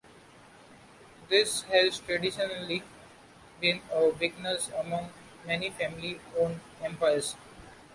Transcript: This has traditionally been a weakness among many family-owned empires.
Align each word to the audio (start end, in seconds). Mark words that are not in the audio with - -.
This 1.29 1.61
has 1.71 1.99
traditionally 1.99 2.81
been 3.59 3.81
a 3.93 4.07
weakness 4.09 4.71
among 4.75 5.09
many 5.45 5.69
family-owned 5.69 6.59
empires. 6.81 7.35